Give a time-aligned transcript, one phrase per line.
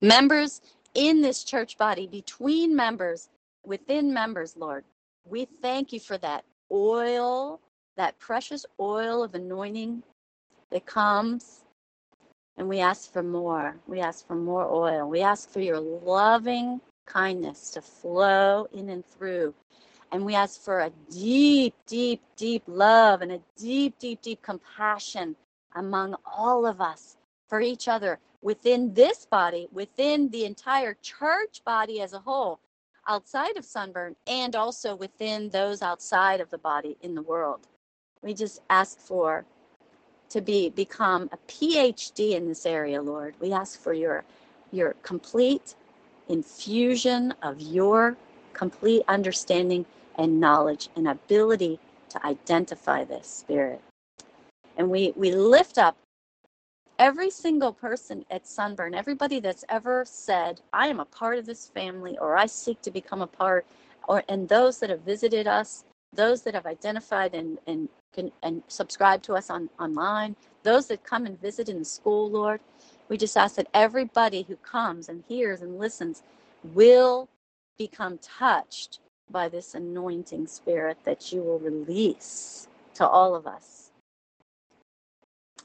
[0.00, 0.60] members
[0.94, 3.28] in this church body, between members,
[3.64, 4.84] within members, Lord.
[5.24, 7.60] We thank you for that oil,
[7.96, 10.02] that precious oil of anointing
[10.70, 11.64] that comes.
[12.56, 13.76] And we ask for more.
[13.86, 15.08] We ask for more oil.
[15.08, 19.54] We ask for your loving kindness to flow in and through.
[20.10, 25.36] And we ask for a deep, deep, deep love and a deep, deep, deep compassion
[25.74, 27.16] among all of us
[27.48, 32.60] for each other within this body, within the entire church body as a whole,
[33.08, 37.66] outside of sunburn, and also within those outside of the body in the world.
[38.22, 39.44] We just ask for
[40.30, 43.34] to be become a PhD in this area, Lord.
[43.40, 44.24] We ask for your
[44.70, 45.74] your complete
[46.28, 48.16] infusion of your
[48.52, 49.86] complete understanding
[50.16, 51.78] and knowledge and ability
[52.10, 53.80] to identify this spirit.
[54.76, 55.96] And we we lift up
[56.98, 61.68] every single person at Sunburn, everybody that's ever said, I am a part of this
[61.68, 63.66] family or I seek to become a part,
[64.08, 68.64] or and those that have visited us, those that have identified and and can and
[68.68, 72.60] subscribe to us on online, those that come and visit in the school, Lord.
[73.08, 76.24] We just ask that everybody who comes and hears and listens
[76.64, 77.28] will
[77.78, 83.87] become touched by this anointing spirit that you will release to all of us.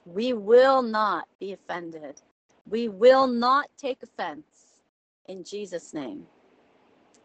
[0.05, 2.21] We will not be offended.
[2.69, 4.81] We will not take offense
[5.27, 6.25] in Jesus' name.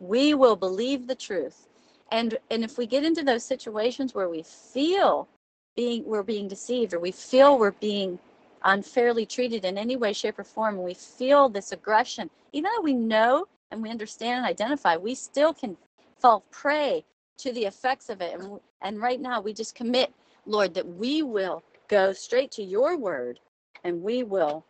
[0.00, 1.68] We will believe the truth.
[2.10, 5.28] And and if we get into those situations where we feel
[5.76, 8.18] being we're being deceived or we feel we're being
[8.64, 12.82] unfairly treated in any way, shape, or form, and we feel this aggression, even though
[12.82, 15.76] we know and we understand and identify, we still can
[16.18, 17.04] fall prey
[17.38, 18.34] to the effects of it.
[18.38, 20.12] And, and right now, we just commit,
[20.46, 23.40] Lord, that we will go straight to your word
[23.84, 24.64] and we will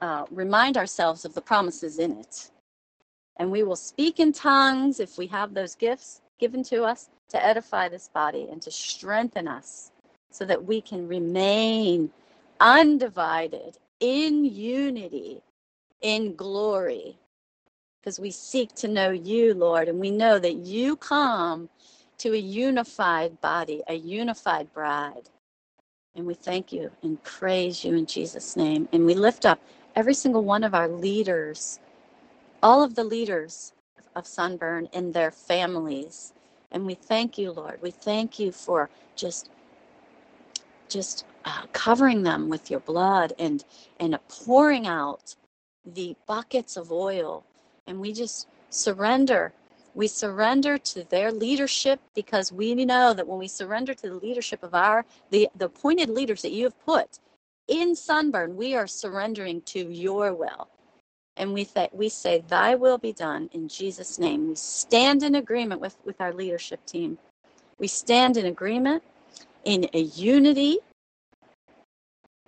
[0.00, 2.50] uh, remind ourselves of the promises in it.
[3.38, 7.44] And we will speak in tongues if we have those gifts given to us to
[7.44, 9.90] edify this body and to strengthen us
[10.30, 12.10] so that we can remain
[12.60, 15.42] undivided in unity,
[16.02, 17.18] in glory,
[18.00, 21.68] because we seek to know you, Lord, and we know that you come
[22.18, 25.30] to a unified body, a unified bride.
[26.16, 28.88] And we thank you and praise you in Jesus' name.
[28.92, 29.60] And we lift up
[29.96, 31.80] every single one of our leaders,
[32.62, 33.72] all of the leaders
[34.16, 36.34] of Sunburn and their families.
[36.72, 37.80] And we thank you, Lord.
[37.82, 39.50] We thank you for just
[40.90, 43.64] just uh, covering them with your blood and
[44.00, 45.36] and pouring out
[45.86, 47.44] the buckets of oil
[47.88, 49.52] and we just surrender.
[49.94, 54.62] We surrender to their leadership because we know that when we surrender to the leadership
[54.62, 57.20] of our the the appointed leaders that you have put
[57.68, 60.68] in Sunburn, we are surrendering to your will.
[61.36, 64.48] And we th- we say, Thy will be done in Jesus' name.
[64.48, 67.18] We stand in agreement with, with our leadership team.
[67.78, 69.02] We stand in agreement
[69.64, 70.78] in a unity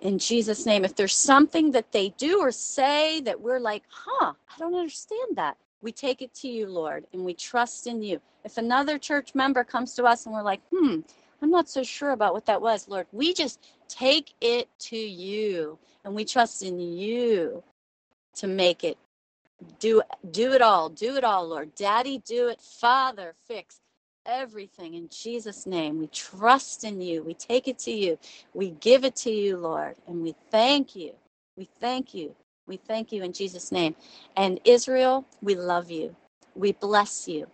[0.01, 0.85] in Jesus' name.
[0.85, 5.37] If there's something that they do or say that we're like, huh, I don't understand
[5.37, 8.21] that, we take it to you, Lord, and we trust in you.
[8.45, 10.99] If another church member comes to us and we're like, hmm,
[11.41, 15.77] I'm not so sure about what that was, Lord, we just take it to you
[16.03, 17.63] and we trust in you
[18.35, 18.97] to make it
[19.79, 20.01] do
[20.31, 23.79] do it all do it all lord daddy do it father fix
[24.27, 25.99] everything in Jesus' name.
[25.99, 27.23] We trust in you.
[27.23, 28.19] We take it to you.
[28.53, 29.95] We give it to you, Lord.
[30.07, 31.13] And we thank you.
[31.57, 32.35] We thank you.
[32.67, 33.95] We thank you in Jesus' name.
[34.37, 36.15] And Israel, we love you.
[36.55, 37.47] We bless you.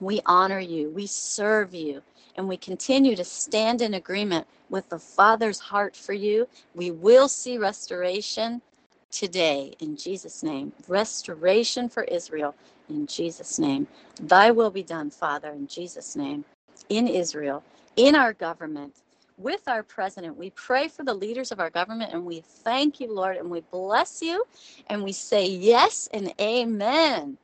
[0.00, 0.90] We honor you.
[0.90, 2.02] We serve you.
[2.36, 6.48] And we continue to stand in agreement with the Father's heart for you.
[6.74, 8.62] We will see restoration
[9.10, 10.72] today in Jesus' name.
[10.88, 12.54] Restoration for Israel
[12.90, 13.88] in Jesus' name.
[14.20, 16.44] Thy will be done, Father, in Jesus' name,
[16.90, 17.64] in Israel,
[17.96, 18.94] in our government,
[19.38, 20.36] with our president.
[20.36, 23.60] We pray for the leaders of our government and we thank you, Lord, and we
[23.70, 24.44] bless you
[24.88, 27.38] and we say yes and amen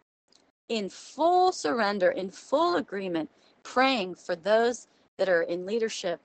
[0.68, 3.30] in full surrender, in full agreement,
[3.62, 4.88] praying for those
[5.18, 6.20] that are in leadership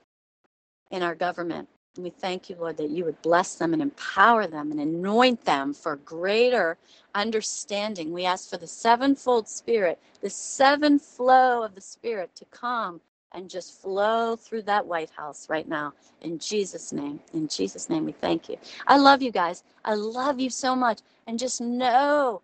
[0.90, 1.68] in our government.
[1.96, 5.44] And we thank you, Lord, that you would bless them and empower them and anoint
[5.44, 6.78] them for greater
[7.14, 8.12] understanding.
[8.12, 13.00] We ask for the sevenfold Spirit, the seven flow of the Spirit to come
[13.34, 15.92] and just flow through that White House right now.
[16.22, 17.20] In Jesus' name.
[17.34, 18.56] In Jesus' name, we thank you.
[18.86, 19.64] I love you guys.
[19.84, 21.00] I love you so much.
[21.26, 22.42] And just know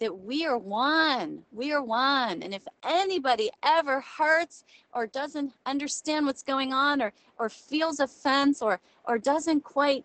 [0.00, 1.42] that we are one.
[1.52, 2.42] We are one.
[2.42, 8.62] And if anybody ever hurts or doesn't understand what's going on or or feels offense
[8.62, 10.04] or or doesn't quite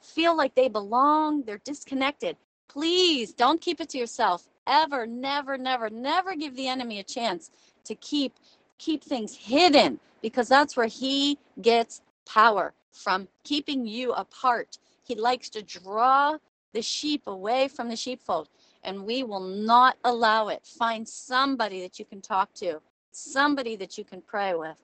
[0.00, 2.36] feel like they belong, they're disconnected,
[2.68, 4.48] Please don't keep it to yourself.
[4.66, 7.50] Ever, never, never, never give the enemy a chance
[7.84, 8.34] to keep
[8.78, 14.78] keep things hidden because that's where he gets power from keeping you apart.
[15.04, 16.38] He likes to draw
[16.72, 18.48] the sheep away from the sheepfold,
[18.82, 20.66] and we will not allow it.
[20.66, 22.80] Find somebody that you can talk to,
[23.12, 24.76] somebody that you can pray with,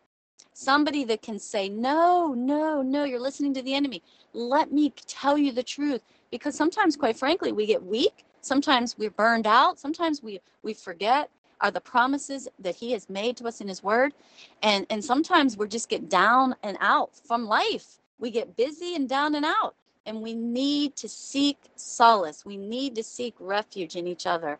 [0.52, 4.02] somebody that can say, No, no, no, you're listening to the enemy.
[4.32, 6.02] Let me tell you the truth.
[6.30, 8.24] Because sometimes, quite frankly, we get weak.
[8.40, 9.78] Sometimes we're burned out.
[9.78, 11.30] Sometimes we, we forget
[11.62, 14.14] are the promises that he has made to us in his word
[14.62, 19.08] and and sometimes we just get down and out from life we get busy and
[19.08, 19.74] down and out
[20.06, 24.58] and we need to seek solace we need to seek refuge in each other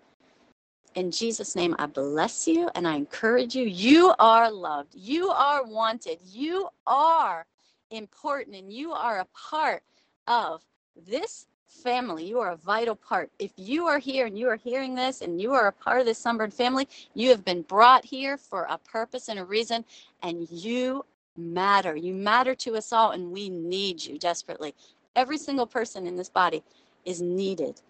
[0.96, 3.64] in Jesus' name, I bless you and I encourage you.
[3.64, 4.94] You are loved.
[4.94, 6.18] You are wanted.
[6.22, 7.46] You are
[7.90, 9.82] important and you are a part
[10.28, 10.62] of
[11.06, 12.24] this family.
[12.24, 13.30] You are a vital part.
[13.38, 16.06] If you are here and you are hearing this and you are a part of
[16.06, 19.84] this Sunburn family, you have been brought here for a purpose and a reason,
[20.22, 21.04] and you
[21.36, 21.96] matter.
[21.96, 24.74] You matter to us all, and we need you desperately.
[25.16, 26.62] Every single person in this body
[27.04, 27.80] is needed.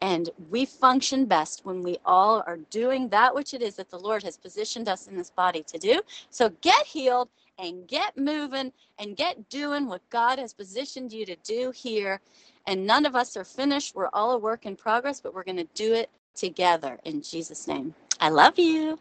[0.00, 3.98] And we function best when we all are doing that which it is that the
[3.98, 6.00] Lord has positioned us in this body to do.
[6.28, 7.28] So get healed
[7.62, 12.20] and get moving and get doing what God has positioned you to do here
[12.66, 13.94] and none of us are finished.
[13.96, 17.68] We're all a work in progress, but we're going to do it together in Jesus'
[17.68, 17.94] name.
[18.20, 18.98] I love you.